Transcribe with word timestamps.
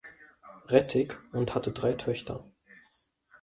Rettig, 0.67 1.15
und 1.31 1.53
hatte 1.53 1.71
drei 1.71 1.93
Töchter. 1.93 2.43